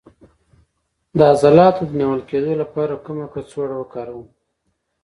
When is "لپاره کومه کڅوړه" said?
2.61-3.75